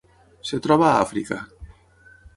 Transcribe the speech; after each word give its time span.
Es 0.47 0.53
troba 0.67 0.87
a 0.91 0.95
Àfrica. 1.03 1.39